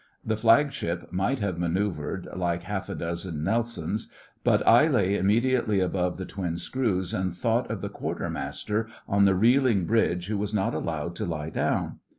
[0.25, 4.09] The Flagship might have manœuvred like half a dozen Nelsons,
[4.43, 9.35] but I lay immediately above the twin screws and thought of the Quartermaster on the
[9.35, 11.99] reeling bridge who was not allowed to lie down.